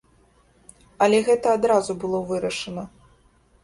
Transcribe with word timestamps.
Але 1.07 1.21
гэта 1.29 1.47
адразу 1.59 1.91
было 2.07 2.25
вырашана. 2.35 2.83